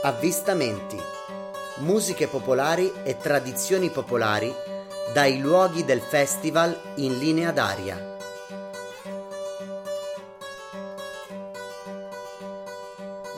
Avvistamenti. 0.00 0.96
Musiche 1.78 2.28
popolari 2.28 2.88
e 3.02 3.16
tradizioni 3.16 3.90
popolari 3.90 4.48
dai 5.12 5.40
luoghi 5.40 5.84
del 5.84 6.00
festival 6.00 6.94
in 6.98 7.18
linea 7.18 7.50
d'aria. 7.50 8.16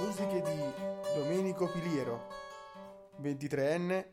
Musiche 0.00 0.42
di 0.42 0.72
Domenico 1.14 1.70
Piliero, 1.70 2.28
23enne 3.22 4.04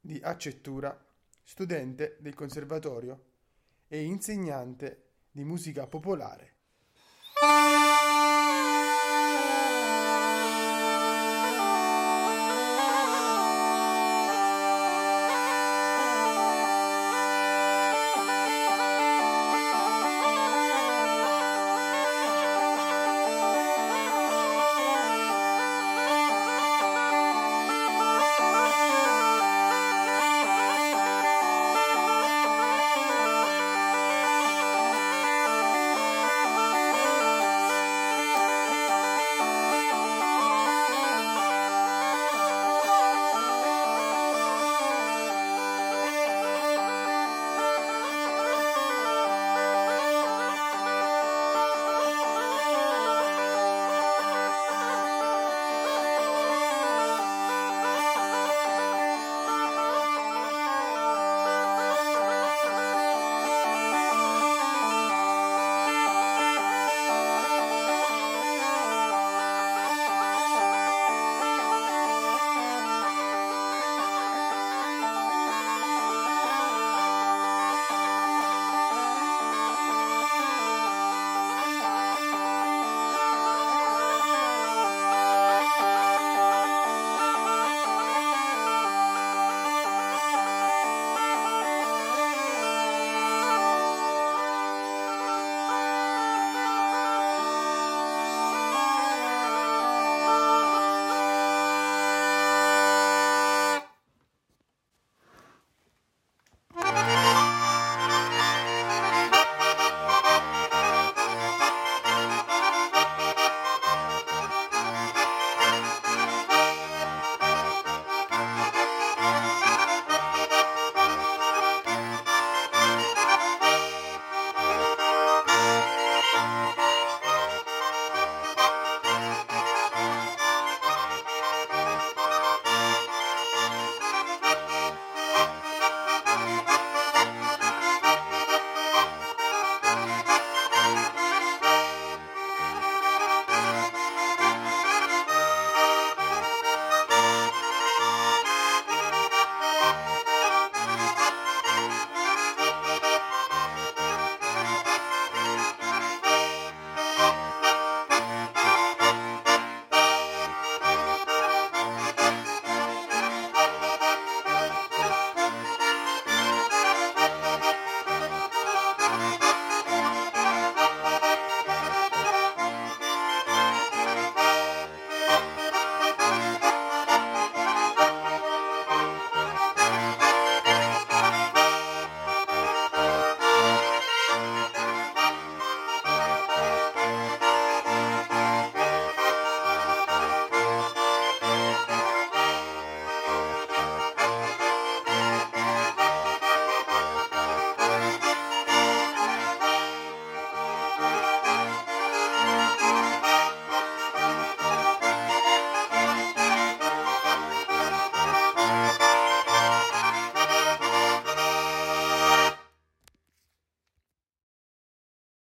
di 0.00 0.20
Accettura, 0.22 0.96
studente 1.42 2.16
del 2.20 2.34
conservatorio 2.34 3.24
e 3.88 4.04
insegnante 4.04 5.14
di 5.32 5.42
musica 5.42 5.88
popolare. 5.88 6.54